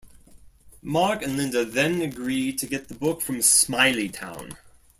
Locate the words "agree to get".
2.01-2.87